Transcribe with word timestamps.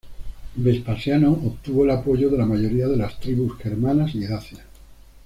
Vespasiano 0.55 1.29
obtuvo 1.31 1.83
el 1.83 1.91
apoyo 1.91 2.31
de 2.31 2.37
la 2.39 2.47
mayoría 2.47 2.85
de 2.85 2.93
de 2.93 2.97
las 2.97 3.19
tribus 3.19 3.55
germanas 3.59 4.15
y 4.15 4.25
dacias. 4.25 4.65